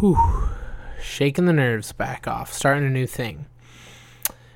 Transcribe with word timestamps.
Whew. 0.00 0.16
Shaking 1.02 1.44
the 1.44 1.52
nerves 1.52 1.92
back 1.92 2.26
off, 2.26 2.54
starting 2.54 2.86
a 2.86 2.90
new 2.90 3.06
thing. 3.06 3.44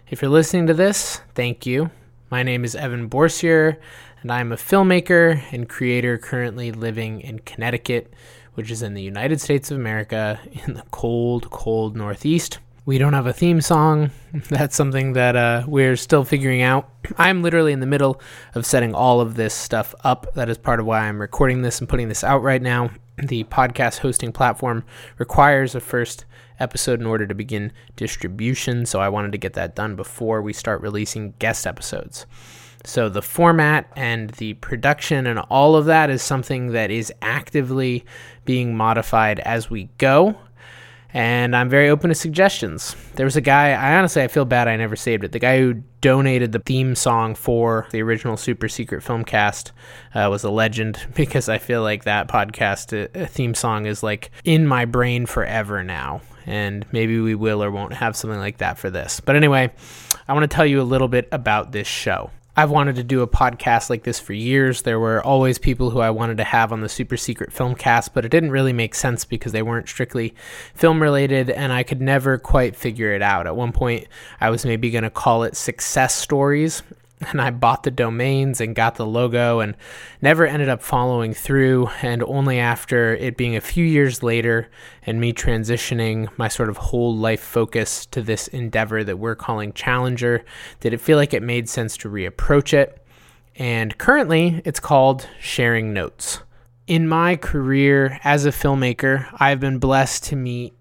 If 0.09 0.23
you're 0.23 0.31
listening 0.31 0.67
to 0.69 0.73
this, 0.73 1.21
thank 1.35 1.67
you. 1.67 1.91
My 2.31 2.43
name 2.43 2.65
is 2.65 2.75
Evan 2.75 3.09
Bourcier, 3.09 3.79
and 4.23 4.33
I'm 4.33 4.53
a 4.53 4.57
filmmaker 4.57 5.43
and 5.53 5.69
creator 5.69 6.17
currently 6.17 6.73
living 6.73 7.21
in 7.21 7.41
Connecticut, 7.41 8.11
which 8.55 8.71
is 8.71 8.81
in 8.81 8.95
the 8.95 9.03
United 9.03 9.39
States 9.39 9.71
of 9.71 9.77
America 9.77 10.41
in 10.67 10.73
the 10.73 10.85
cold, 10.91 11.51
cold 11.51 11.95
Northeast. 11.95 12.59
We 12.87 12.97
don't 12.97 13.13
have 13.13 13.27
a 13.27 13.33
theme 13.35 13.61
song. 13.61 14.13
That's 14.49 14.75
something 14.75 15.13
that 15.13 15.37
uh, 15.37 15.65
we're 15.67 15.97
still 15.97 16.25
figuring 16.25 16.63
out. 16.63 16.89
I'm 17.19 17.43
literally 17.43 17.73
in 17.73 17.81
the 17.81 17.87
middle 17.87 18.19
of 18.55 18.65
setting 18.65 18.95
all 18.95 19.21
of 19.21 19.35
this 19.35 19.53
stuff 19.53 19.95
up. 20.05 20.33
That 20.37 20.49
is 20.49 20.57
part 20.57 20.81
of 20.81 20.87
why 20.87 21.01
I'm 21.01 21.21
recording 21.21 21.61
this 21.61 21.81
and 21.81 21.89
putting 21.89 22.09
this 22.09 22.25
out 22.25 22.43
right 22.43 22.63
now. 22.63 22.89
The 23.17 23.45
podcast 23.45 23.99
hosting 23.99 24.33
platform 24.33 24.85
requires 25.19 25.75
a 25.75 25.81
first 25.81 26.25
episode 26.59 27.01
in 27.01 27.07
order 27.07 27.27
to 27.27 27.35
begin 27.35 27.73
distribution, 27.97 28.87
so 28.87 29.01
I 29.01 29.09
wanted 29.09 29.33
to 29.33 29.39
get 29.39 29.55
that 29.55 29.75
done 29.75 29.97
before 29.97 30.43
we 30.43 30.53
start 30.53 30.81
releasing 30.81 31.35
guest 31.39 31.67
episodes. 31.67 32.27
So 32.85 33.09
the 33.09 33.23
format 33.23 33.91
and 33.97 34.31
the 34.31 34.55
production 34.55 35.27
and 35.27 35.39
all 35.39 35.75
of 35.75 35.87
that 35.87 36.11
is 36.11 36.23
something 36.23 36.73
that 36.73 36.91
is 36.91 37.13
actively 37.23 38.05
being 38.45 38.77
modified 38.77 39.41
as 39.41 39.71
we 39.71 39.89
go 39.97 40.37
and 41.15 41.55
I'm 41.55 41.69
very 41.69 41.89
open 41.89 42.09
to 42.09 42.15
suggestions. 42.15 42.97
There 43.15 43.25
was 43.25 43.37
a 43.37 43.41
guy, 43.41 43.71
I 43.71 43.97
honestly 43.97 44.23
I 44.23 44.29
feel 44.29 44.45
bad 44.45 44.67
I 44.67 44.77
never 44.77 44.97
saved 44.97 45.23
it. 45.23 45.31
The 45.31 45.39
guy 45.39 45.59
who 45.59 45.75
donated 46.01 46.51
the 46.51 46.59
theme 46.59 46.97
song 46.97 47.37
for 47.37 47.87
the 47.93 48.03
original 48.03 48.37
Super 48.37 48.69
Secret 48.69 49.05
Filmcast 49.05 49.71
uh, 50.15 50.27
was 50.29 50.43
a 50.43 50.51
legend 50.51 50.99
because 51.15 51.49
I 51.49 51.59
feel 51.59 51.83
like 51.83 52.03
that 52.05 52.27
podcast 52.27 52.93
uh, 52.93 53.27
theme 53.27 53.55
song 53.55 53.87
is 53.87 54.03
like 54.03 54.33
in 54.43 54.67
my 54.67 54.85
brain 54.85 55.25
forever 55.25 55.85
now. 55.85 56.21
And 56.47 56.85
maybe 56.93 57.21
we 57.21 57.35
will 57.35 57.63
or 57.63 57.71
won't 57.71 57.95
have 57.95 58.17
something 58.17 58.39
like 58.39 58.59
that 58.59 58.77
for 58.77 58.91
this. 58.91 59.21
But 59.21 59.37
anyway, 59.37 59.73
I 60.29 60.33
want 60.35 60.43
to 60.43 60.55
tell 60.55 60.67
you 60.67 60.83
a 60.83 60.83
little 60.83 61.09
bit 61.09 61.29
about 61.33 61.73
this 61.73 61.87
show. 61.87 62.31
I've 62.57 62.71
wanted 62.71 62.95
to 62.97 63.03
do 63.03 63.23
a 63.23 63.27
podcast 63.27 63.91
like 63.91 64.05
this 64.05 64.21
for 64.21 64.33
years. 64.33 64.83
There 64.83 65.01
were 65.01 65.21
always 65.25 65.59
people 65.59 65.91
who 65.91 65.99
I 65.99 66.11
wanted 66.11 66.37
to 66.37 66.45
have 66.45 66.73
on 66.73 66.83
the 66.83 66.89
Super 66.89 67.17
Secret 67.17 67.51
Filmcast, 67.51 68.11
but 68.15 68.25
it 68.25 68.29
didn't 68.29 68.53
really 68.53 68.73
make 68.73 68.95
sense 68.95 69.25
because 69.25 69.51
they 69.51 69.63
weren't 69.63 69.89
strictly 69.89 70.35
film 70.75 71.03
related, 71.03 71.51
and 71.51 71.73
I 71.73 71.83
could 71.83 72.01
never 72.01 72.39
quite 72.39 72.77
figure 72.77 73.13
it 73.13 73.23
out. 73.23 73.49
At 73.49 73.57
one 73.57 73.73
point, 73.73 74.07
I 74.41 74.51
was 74.51 74.65
maybe 74.65 74.91
going 74.91 75.03
to 75.03 75.11
call 75.11 75.43
it 75.43 75.57
Success 75.57 76.15
Stories, 76.15 76.85
and 77.21 77.41
I 77.41 77.51
bought 77.51 77.83
the 77.85 77.91
domains 77.91 78.61
and 78.61 78.75
got 78.75 78.97
the 78.97 79.07
logo 79.07 79.61
and 79.61 79.77
never 80.21 80.47
ended 80.47 80.69
up 80.69 80.83
following 80.83 81.33
through. 81.35 81.89
And 82.03 82.23
only 82.23 82.59
after 82.59 83.15
it 83.15 83.37
being 83.37 83.57
a 83.57 83.61
few 83.61 83.85
years 83.85 84.23
later 84.23 84.69
and 85.07 85.21
me 85.21 85.33
transitioning 85.33 86.29
my 86.39 86.49
sort 86.49 86.69
of 86.69 86.77
whole 86.77 87.17
life 87.17 87.41
focus 87.43 88.07
to 88.07 88.23
this 88.23 88.49
endeavor 88.49 89.05
that 89.05 89.19
we're 89.19 89.35
calling 89.35 89.73
Challenger 89.73 90.45
did 90.81 90.93
it 90.93 91.01
feel 91.01 91.17
like 91.17 91.35
it 91.35 91.43
made 91.43 91.69
sense 91.69 91.97
to 91.99 92.11
reapproach 92.11 92.73
it. 92.73 93.01
And 93.57 93.97
currently, 93.99 94.61
it's 94.65 94.81
called 94.81 95.29
Sharing 95.41 95.93
Notes. 95.93 96.41
In 96.87 97.09
my 97.09 97.37
career 97.37 98.19
as 98.25 98.45
a 98.45 98.51
filmmaker, 98.51 99.29
I've 99.39 99.61
been 99.61 99.79
blessed 99.79 100.25
to 100.25 100.37
meet 100.37 100.75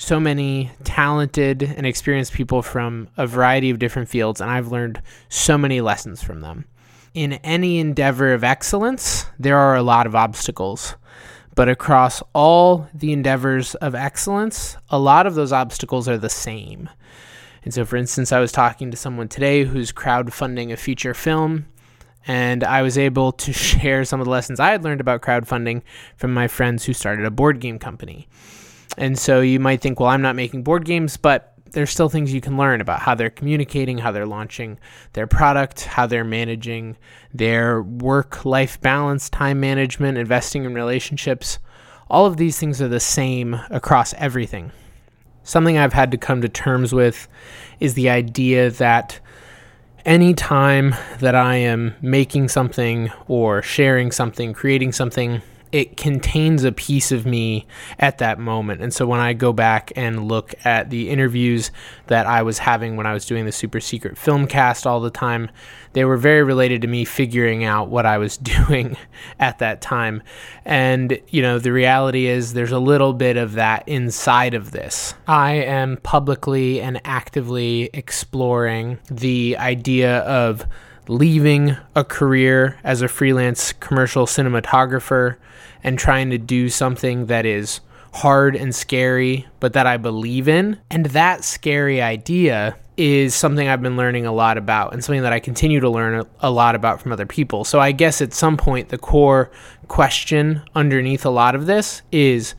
so 0.00 0.18
many 0.18 0.70
talented 0.82 1.62
and 1.62 1.86
experienced 1.86 2.32
people 2.32 2.62
from 2.62 3.06
a 3.18 3.26
variety 3.26 3.68
of 3.68 3.78
different 3.78 4.08
fields, 4.08 4.40
and 4.40 4.50
I've 4.50 4.72
learned 4.72 5.02
so 5.28 5.58
many 5.58 5.82
lessons 5.82 6.22
from 6.22 6.40
them. 6.40 6.64
In 7.12 7.34
any 7.34 7.78
endeavor 7.78 8.32
of 8.32 8.42
excellence, 8.42 9.26
there 9.38 9.58
are 9.58 9.76
a 9.76 9.82
lot 9.82 10.06
of 10.06 10.14
obstacles. 10.14 10.96
But 11.54 11.68
across 11.68 12.22
all 12.32 12.88
the 12.94 13.12
endeavors 13.12 13.74
of 13.74 13.94
excellence, 13.94 14.78
a 14.88 14.98
lot 14.98 15.26
of 15.26 15.34
those 15.34 15.52
obstacles 15.52 16.08
are 16.08 16.16
the 16.16 16.30
same. 16.30 16.88
And 17.62 17.74
so, 17.74 17.84
for 17.84 17.96
instance, 17.96 18.32
I 18.32 18.40
was 18.40 18.52
talking 18.52 18.90
to 18.90 18.96
someone 18.96 19.28
today 19.28 19.64
who's 19.64 19.92
crowdfunding 19.92 20.72
a 20.72 20.78
feature 20.78 21.12
film, 21.12 21.66
and 22.26 22.64
I 22.64 22.80
was 22.80 22.96
able 22.96 23.32
to 23.32 23.52
share 23.52 24.06
some 24.06 24.18
of 24.18 24.24
the 24.24 24.30
lessons 24.30 24.60
I 24.60 24.70
had 24.70 24.82
learned 24.82 25.02
about 25.02 25.20
crowdfunding 25.20 25.82
from 26.16 26.32
my 26.32 26.48
friends 26.48 26.86
who 26.86 26.94
started 26.94 27.26
a 27.26 27.30
board 27.30 27.60
game 27.60 27.78
company. 27.78 28.28
And 28.96 29.18
so 29.18 29.40
you 29.40 29.60
might 29.60 29.80
think, 29.80 30.00
well, 30.00 30.10
I'm 30.10 30.22
not 30.22 30.36
making 30.36 30.62
board 30.62 30.84
games, 30.84 31.16
but 31.16 31.54
there's 31.72 31.90
still 31.90 32.08
things 32.08 32.32
you 32.32 32.40
can 32.40 32.56
learn 32.56 32.80
about 32.80 33.00
how 33.00 33.14
they're 33.14 33.30
communicating, 33.30 33.98
how 33.98 34.10
they're 34.10 34.26
launching 34.26 34.78
their 35.12 35.26
product, 35.26 35.84
how 35.84 36.06
they're 36.06 36.24
managing 36.24 36.96
their 37.32 37.82
work 37.82 38.44
life 38.44 38.80
balance, 38.80 39.30
time 39.30 39.60
management, 39.60 40.18
investing 40.18 40.64
in 40.64 40.74
relationships. 40.74 41.58
All 42.08 42.26
of 42.26 42.36
these 42.36 42.58
things 42.58 42.82
are 42.82 42.88
the 42.88 43.00
same 43.00 43.54
across 43.70 44.14
everything. 44.14 44.72
Something 45.44 45.78
I've 45.78 45.92
had 45.92 46.10
to 46.10 46.18
come 46.18 46.42
to 46.42 46.48
terms 46.48 46.92
with 46.92 47.28
is 47.78 47.94
the 47.94 48.10
idea 48.10 48.70
that 48.70 49.20
any 50.04 50.34
time 50.34 50.94
that 51.20 51.34
I 51.34 51.56
am 51.56 51.94
making 52.00 52.48
something 52.48 53.10
or 53.28 53.62
sharing 53.62 54.10
something, 54.10 54.52
creating 54.52 54.92
something, 54.92 55.42
it 55.72 55.96
contains 55.96 56.64
a 56.64 56.72
piece 56.72 57.12
of 57.12 57.26
me 57.26 57.66
at 57.98 58.18
that 58.18 58.38
moment. 58.38 58.82
And 58.82 58.92
so 58.92 59.06
when 59.06 59.20
I 59.20 59.32
go 59.32 59.52
back 59.52 59.92
and 59.96 60.26
look 60.28 60.54
at 60.64 60.90
the 60.90 61.10
interviews 61.10 61.70
that 62.08 62.26
I 62.26 62.42
was 62.42 62.58
having 62.58 62.96
when 62.96 63.06
I 63.06 63.14
was 63.14 63.26
doing 63.26 63.44
the 63.44 63.52
super 63.52 63.80
secret 63.80 64.18
film 64.18 64.46
cast 64.46 64.86
all 64.86 65.00
the 65.00 65.10
time, 65.10 65.50
they 65.92 66.04
were 66.04 66.16
very 66.16 66.42
related 66.42 66.82
to 66.82 66.88
me 66.88 67.04
figuring 67.04 67.64
out 67.64 67.88
what 67.88 68.06
I 68.06 68.18
was 68.18 68.36
doing 68.68 68.96
at 69.38 69.58
that 69.58 69.80
time. 69.80 70.22
And, 70.64 71.18
you 71.28 71.42
know, 71.42 71.58
the 71.58 71.72
reality 71.72 72.26
is 72.26 72.52
there's 72.52 72.72
a 72.72 72.78
little 72.78 73.12
bit 73.12 73.36
of 73.36 73.52
that 73.52 73.86
inside 73.86 74.54
of 74.54 74.72
this. 74.72 75.14
I 75.26 75.52
am 75.52 75.98
publicly 75.98 76.80
and 76.80 77.00
actively 77.04 77.90
exploring 77.92 78.98
the 79.10 79.56
idea 79.56 80.18
of 80.20 80.66
leaving 81.10 81.76
a 81.96 82.04
career 82.04 82.78
as 82.84 83.02
a 83.02 83.08
freelance 83.08 83.72
commercial 83.72 84.26
cinematographer 84.26 85.36
and 85.82 85.98
trying 85.98 86.30
to 86.30 86.38
do 86.38 86.68
something 86.68 87.26
that 87.26 87.44
is 87.44 87.80
hard 88.12 88.54
and 88.54 88.74
scary, 88.74 89.46
but 89.58 89.72
that 89.72 89.86
I 89.86 89.96
believe 89.96 90.48
in. 90.48 90.78
And 90.90 91.06
that 91.06 91.44
scary 91.44 92.00
idea 92.00 92.76
is 92.96 93.34
something 93.34 93.66
I've 93.66 93.82
been 93.82 93.96
learning 93.96 94.26
a 94.26 94.32
lot 94.32 94.58
about 94.58 94.92
and 94.92 95.02
something 95.02 95.22
that 95.22 95.32
I 95.32 95.40
continue 95.40 95.80
to 95.80 95.88
learn 95.88 96.24
a 96.40 96.50
lot 96.50 96.74
about 96.74 97.00
from 97.00 97.12
other 97.12 97.26
people. 97.26 97.64
So 97.64 97.80
I 97.80 97.92
guess 97.92 98.20
at 98.20 98.32
some 98.32 98.56
point, 98.56 98.90
the 98.90 98.98
core 98.98 99.50
question 99.88 100.62
underneath 100.74 101.24
a 101.24 101.30
lot 101.30 101.54
of 101.54 101.66
this 101.66 102.02
is 102.12 102.54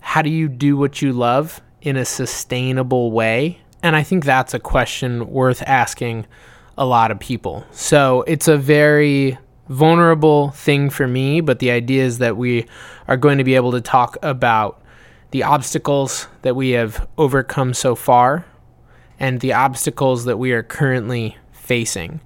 how 0.00 0.22
do 0.22 0.30
you 0.30 0.48
do 0.48 0.76
what 0.76 1.02
you 1.02 1.12
love 1.12 1.60
in 1.82 1.96
a 1.96 2.04
sustainable 2.04 3.12
way? 3.12 3.60
And 3.82 3.94
I 3.94 4.02
think 4.02 4.24
that's 4.24 4.54
a 4.54 4.60
question 4.60 5.28
worth 5.28 5.62
asking 5.62 6.26
a 6.76 6.86
lot 6.86 7.10
of 7.10 7.18
people. 7.18 7.64
So 7.70 8.22
it's 8.22 8.48
a 8.48 8.56
very 8.56 9.38
vulnerable 9.68 10.50
thing 10.50 10.90
for 10.90 11.06
me, 11.06 11.40
but 11.40 11.58
the 11.58 11.70
idea 11.70 12.04
is 12.04 12.18
that 12.18 12.36
we 12.36 12.66
are 13.08 13.16
going 13.16 13.38
to 13.38 13.44
be 13.44 13.54
able 13.54 13.72
to 13.72 13.80
talk 13.80 14.16
about 14.22 14.82
the 15.30 15.42
obstacles 15.42 16.28
that 16.42 16.54
we 16.54 16.70
have 16.70 17.08
overcome 17.16 17.72
so 17.72 17.94
far 17.94 18.44
and 19.18 19.40
the 19.40 19.52
obstacles 19.52 20.24
that 20.24 20.36
we 20.36 20.52
are 20.52 20.62
currently 20.62 21.36
facing. 21.52 22.20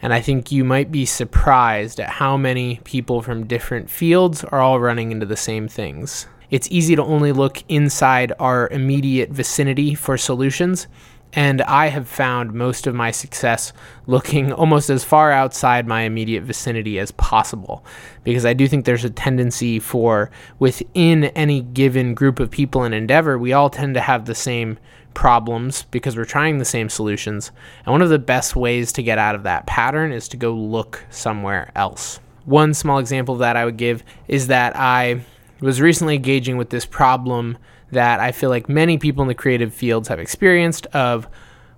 And 0.00 0.14
I 0.14 0.20
think 0.20 0.52
you 0.52 0.64
might 0.64 0.92
be 0.92 1.04
surprised 1.04 1.98
at 1.98 2.08
how 2.08 2.36
many 2.36 2.80
people 2.84 3.20
from 3.20 3.46
different 3.46 3.90
fields 3.90 4.44
are 4.44 4.60
all 4.60 4.78
running 4.78 5.10
into 5.10 5.26
the 5.26 5.36
same 5.36 5.66
things. 5.66 6.26
It's 6.50 6.70
easy 6.70 6.96
to 6.96 7.02
only 7.02 7.32
look 7.32 7.62
inside 7.68 8.32
our 8.38 8.68
immediate 8.68 9.30
vicinity 9.30 9.94
for 9.94 10.16
solutions, 10.16 10.86
and 11.32 11.62
I 11.62 11.88
have 11.88 12.08
found 12.08 12.52
most 12.52 12.86
of 12.86 12.94
my 12.94 13.10
success 13.10 13.72
looking 14.06 14.52
almost 14.52 14.90
as 14.90 15.04
far 15.04 15.30
outside 15.30 15.86
my 15.86 16.02
immediate 16.02 16.42
vicinity 16.42 16.98
as 16.98 17.10
possible. 17.12 17.84
Because 18.24 18.46
I 18.46 18.54
do 18.54 18.66
think 18.66 18.84
there's 18.84 19.04
a 19.04 19.10
tendency 19.10 19.78
for 19.78 20.30
within 20.58 21.24
any 21.24 21.60
given 21.60 22.14
group 22.14 22.40
of 22.40 22.50
people 22.50 22.84
in 22.84 22.92
Endeavor, 22.92 23.38
we 23.38 23.52
all 23.52 23.70
tend 23.70 23.94
to 23.94 24.00
have 24.00 24.24
the 24.24 24.34
same 24.34 24.78
problems 25.14 25.84
because 25.90 26.16
we're 26.16 26.24
trying 26.24 26.58
the 26.58 26.64
same 26.64 26.88
solutions. 26.88 27.50
And 27.84 27.92
one 27.92 28.02
of 28.02 28.08
the 28.08 28.18
best 28.18 28.54
ways 28.56 28.92
to 28.92 29.02
get 29.02 29.18
out 29.18 29.34
of 29.34 29.42
that 29.42 29.66
pattern 29.66 30.12
is 30.12 30.28
to 30.28 30.36
go 30.36 30.52
look 30.54 31.04
somewhere 31.10 31.72
else. 31.74 32.20
One 32.44 32.72
small 32.72 32.98
example 32.98 33.36
that 33.36 33.56
I 33.56 33.64
would 33.64 33.76
give 33.76 34.02
is 34.28 34.46
that 34.46 34.76
I 34.76 35.22
was 35.60 35.80
recently 35.80 36.14
engaging 36.14 36.56
with 36.56 36.70
this 36.70 36.86
problem 36.86 37.58
that 37.90 38.20
I 38.20 38.32
feel 38.32 38.50
like 38.50 38.68
many 38.68 38.98
people 38.98 39.22
in 39.22 39.28
the 39.28 39.34
creative 39.34 39.72
fields 39.72 40.08
have 40.08 40.18
experienced 40.18 40.86
of 40.86 41.28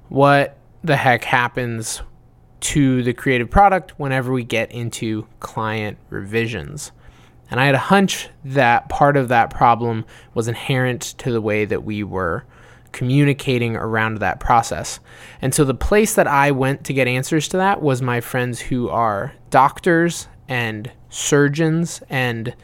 what 0.09 0.57
the 0.83 0.97
heck 0.97 1.25
happens 1.25 2.03
to 2.61 3.03
the 3.03 3.13
creative 3.13 3.51
product 3.51 3.99
whenever 3.99 4.33
we 4.33 4.45
get 4.45 4.71
into 4.71 5.27
client 5.41 5.99
revisions. 6.11 6.93
And 7.51 7.59
I 7.59 7.67
had 7.67 7.75
a 7.75 7.79
hunch 7.79 8.29
that 8.45 8.89
part 8.89 9.17
of 9.17 9.29
that 9.29 9.51
problem 9.51 10.05
was 10.35 10.47
inherent 10.47 11.03
to 11.19 11.33
the 11.33 11.41
way 11.41 11.65
that 11.65 11.85
we 11.85 12.05
were 12.05 12.45
communicating 12.93 13.77
around 13.77 14.19
that 14.19 14.41
process. 14.41 15.01
And 15.41 15.55
so 15.55 15.65
the 15.65 15.75
place 15.75 16.15
that 16.15 16.27
I 16.27 16.51
went 16.51 16.85
to 16.85 16.93
get 16.93 17.09
answers 17.09 17.49
to 17.49 17.57
that 17.57 17.83
was 17.83 18.03
my 18.03 18.21
friends 18.21 18.61
who 18.61 18.89
are 18.89 19.33
doctors 19.51 20.29
and 20.49 20.91
surgeons 21.09 22.03
and 22.09 22.55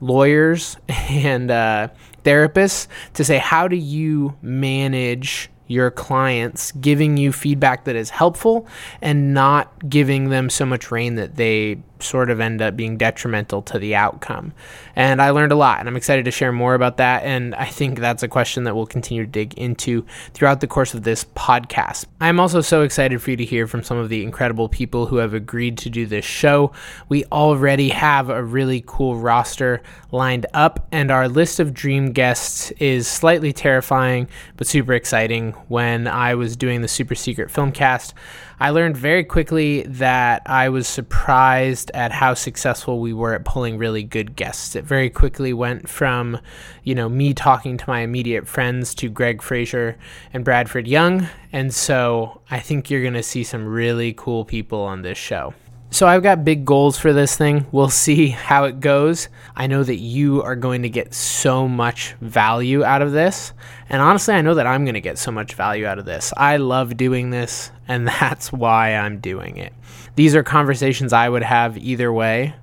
lawyers 0.00 0.76
and 0.88 1.50
uh, 1.50 1.88
therapists 2.24 2.88
to 3.14 3.24
say, 3.24 3.38
how 3.38 3.68
do 3.68 3.76
you 3.76 4.36
manage 4.42 5.50
your 5.66 5.90
clients 5.90 6.72
giving 6.72 7.16
you 7.16 7.32
feedback 7.32 7.84
that 7.84 7.96
is 7.96 8.10
helpful 8.10 8.66
and 9.00 9.32
not 9.32 9.88
giving 9.88 10.28
them 10.28 10.50
so 10.50 10.66
much 10.66 10.90
rein 10.90 11.14
that 11.14 11.36
they 11.36 11.80
sort 12.02 12.30
of 12.30 12.40
end 12.40 12.60
up 12.60 12.76
being 12.76 12.96
detrimental 12.96 13.62
to 13.62 13.78
the 13.78 13.94
outcome. 13.94 14.52
And 14.94 15.22
I 15.22 15.30
learned 15.30 15.52
a 15.52 15.56
lot, 15.56 15.80
and 15.80 15.88
I'm 15.88 15.96
excited 15.96 16.24
to 16.24 16.30
share 16.30 16.52
more 16.52 16.74
about 16.74 16.98
that. 16.98 17.22
And 17.22 17.54
I 17.54 17.66
think 17.66 17.98
that's 17.98 18.22
a 18.22 18.28
question 18.28 18.64
that 18.64 18.74
we'll 18.74 18.86
continue 18.86 19.24
to 19.24 19.30
dig 19.30 19.54
into 19.54 20.04
throughout 20.34 20.60
the 20.60 20.66
course 20.66 20.94
of 20.94 21.02
this 21.02 21.24
podcast. 21.24 22.06
I'm 22.20 22.40
also 22.40 22.60
so 22.60 22.82
excited 22.82 23.20
for 23.22 23.30
you 23.30 23.36
to 23.36 23.44
hear 23.44 23.66
from 23.66 23.82
some 23.82 23.96
of 23.96 24.08
the 24.08 24.22
incredible 24.22 24.68
people 24.68 25.06
who 25.06 25.16
have 25.16 25.34
agreed 25.34 25.78
to 25.78 25.90
do 25.90 26.06
this 26.06 26.24
show. 26.24 26.72
We 27.08 27.24
already 27.26 27.88
have 27.90 28.28
a 28.28 28.42
really 28.42 28.82
cool 28.86 29.16
roster 29.16 29.82
lined 30.10 30.46
up, 30.54 30.86
and 30.92 31.10
our 31.10 31.28
list 31.28 31.60
of 31.60 31.72
dream 31.72 32.12
guests 32.12 32.70
is 32.72 33.08
slightly 33.08 33.52
terrifying 33.52 34.28
but 34.56 34.66
super 34.66 34.92
exciting. 34.92 35.52
When 35.68 36.06
I 36.06 36.34
was 36.34 36.56
doing 36.56 36.82
the 36.82 36.88
super 36.88 37.14
secret 37.14 37.50
film 37.50 37.72
cast, 37.72 38.14
I 38.62 38.70
learned 38.70 38.96
very 38.96 39.24
quickly 39.24 39.82
that 39.82 40.42
I 40.46 40.68
was 40.68 40.86
surprised 40.86 41.90
at 41.94 42.12
how 42.12 42.34
successful 42.34 43.00
we 43.00 43.12
were 43.12 43.34
at 43.34 43.44
pulling 43.44 43.76
really 43.76 44.04
good 44.04 44.36
guests. 44.36 44.76
It 44.76 44.84
very 44.84 45.10
quickly 45.10 45.52
went 45.52 45.88
from, 45.88 46.38
you 46.84 46.94
know, 46.94 47.08
me 47.08 47.34
talking 47.34 47.76
to 47.76 47.84
my 47.88 48.02
immediate 48.02 48.46
friends 48.46 48.94
to 48.94 49.10
Greig 49.10 49.42
Fraser 49.42 49.96
and 50.32 50.44
Bradford 50.44 50.86
Young. 50.86 51.26
And 51.52 51.74
so 51.74 52.40
I 52.52 52.60
think 52.60 52.88
you're 52.88 53.02
going 53.02 53.14
to 53.14 53.22
see 53.24 53.42
some 53.42 53.66
really 53.66 54.12
cool 54.12 54.44
people 54.44 54.82
on 54.82 55.02
this 55.02 55.18
show. 55.18 55.54
So 55.92 56.06
I've 56.06 56.22
got 56.22 56.42
big 56.42 56.64
goals 56.64 56.96
for 56.96 57.12
this 57.12 57.36
thing. 57.36 57.66
We'll 57.70 57.90
see 57.90 58.28
how 58.28 58.64
it 58.64 58.80
goes. 58.80 59.28
I 59.54 59.66
know 59.66 59.84
that 59.84 59.98
you 59.98 60.42
are 60.42 60.56
going 60.56 60.80
to 60.84 60.88
get 60.88 61.12
so 61.12 61.68
much 61.68 62.14
value 62.22 62.82
out 62.82 63.02
of 63.02 63.12
this. 63.12 63.52
And 63.90 64.00
honestly, 64.00 64.32
I 64.32 64.40
know 64.40 64.54
that 64.54 64.66
I'm 64.66 64.86
going 64.86 64.94
to 64.94 65.02
get 65.02 65.18
so 65.18 65.30
much 65.30 65.52
value 65.52 65.84
out 65.84 65.98
of 65.98 66.06
this. 66.06 66.32
I 66.34 66.56
love 66.56 66.96
doing 66.96 67.28
this, 67.28 67.70
and 67.86 68.08
that's 68.20 68.50
why 68.50 68.94
I'm 68.94 69.20
doing 69.20 69.58
it. 69.58 69.74
These 70.16 70.34
are 70.34 70.42
conversations 70.42 71.12
I 71.12 71.28
would 71.28 71.42
have 71.42 71.76
either 71.76 72.10
way. 72.10 72.54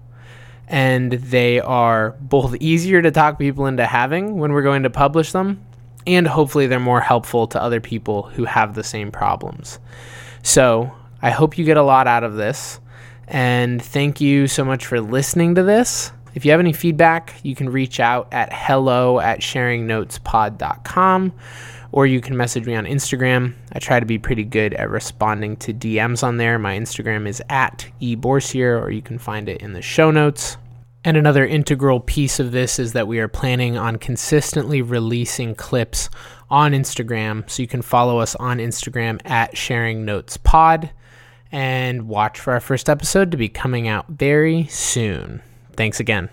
And 0.68 1.12
they 1.12 1.60
are 1.60 2.16
both 2.22 2.56
easier 2.60 3.04
to 3.04 3.12
talk 3.12 3.38
people 3.38 3.68
into 3.68 3.86
having 3.86 4.40
when 4.40 4.54
we're 4.54 4.64
going 4.64 4.84
to 4.84 4.90
publish 4.90 5.34
them, 5.34 5.64
and 6.08 6.28
hopefully 6.28 6.66
they're 6.66 6.80
more 6.80 7.02
helpful 7.02 7.46
to 7.46 7.62
other 7.62 7.80
people 7.80 8.24
who 8.24 8.46
have 8.46 8.74
the 8.74 8.84
same 8.84 9.12
problems. 9.12 9.78
So 10.42 10.92
I 11.22 11.30
hope 11.30 11.60
you 11.60 11.64
get 11.66 11.78
a 11.78 11.84
lot 11.84 12.08
out 12.08 12.24
of 12.24 12.34
this. 12.34 12.80
And 13.30 13.82
thank 13.82 14.20
you 14.20 14.48
so 14.48 14.66
much 14.66 14.86
for 14.86 15.00
listening 15.00 15.56
to 15.56 15.64
this. 15.64 16.12
If 16.36 16.46
you 16.46 16.52
have 16.52 16.60
any 16.60 16.74
feedback, 16.74 17.36
you 17.44 17.56
can 17.56 17.70
reach 17.70 18.00
out 18.00 18.28
at 18.32 18.50
hello 18.52 19.20
at 19.20 19.40
sharingnotespod.com 19.40 21.34
or 21.92 22.06
you 22.06 22.22
can 22.22 22.38
message 22.38 22.66
me 22.66 22.76
on 22.76 22.86
Instagram. 22.86 23.56
I 23.74 23.80
try 23.80 24.00
to 24.00 24.06
be 24.06 24.20
pretty 24.20 24.44
good 24.44 24.74
at 24.76 24.90
responding 24.90 25.58
to 25.58 25.74
DMs 25.74 26.24
on 26.24 26.38
there. 26.38 26.60
My 26.60 26.78
Instagram 26.78 27.28
is 27.28 27.42
at 27.50 27.88
ebourcier, 28.00 28.82
or 28.82 28.92
you 28.92 29.02
can 29.02 29.18
find 29.18 29.50
it 29.50 29.62
in 29.62 29.74
the 29.74 29.82
show 29.82 30.12
notes. 30.12 30.58
And 31.04 31.18
another 31.18 31.46
integral 31.46 32.00
piece 32.02 32.40
of 32.40 32.52
this 32.52 32.78
is 32.78 32.94
that 32.94 33.08
we 33.08 33.20
are 33.20 33.28
planning 33.28 33.78
on 33.78 33.96
consistently 33.96 34.82
releasing 34.82 35.56
clips 35.56 36.10
on 36.50 36.74
Instagram. 36.74 37.50
So 37.50 37.64
you 37.64 37.68
can 37.68 37.82
follow 37.82 38.20
us 38.20 38.36
on 38.36 38.58
Instagram 38.58 39.20
at 39.26 39.56
sharingnotespod 39.56 40.92
and 41.52 42.08
watch 42.08 42.40
for 42.40 42.54
our 42.54 42.60
first 42.60 42.90
episode 42.90 43.32
to 43.32 43.38
be 43.38 43.50
coming 43.50 43.88
out 43.88 44.08
very 44.08 44.66
soon. 44.68 45.42
Thanks 45.76 46.00
again. 46.00 46.30